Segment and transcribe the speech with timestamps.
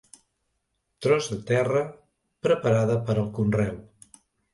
[1.05, 1.83] Tros de terra
[2.47, 3.77] preparada per al conreu.